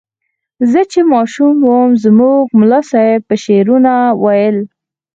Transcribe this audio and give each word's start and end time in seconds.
زه 0.71 0.81
چې 0.91 0.99
ماشوم 1.11 1.55
وم 1.69 1.91
زموږ 2.03 2.43
ملا 2.59 2.81
صیب 2.91 3.21
به 3.27 3.35
شعرونه 3.43 3.93
ویل. 4.23 4.57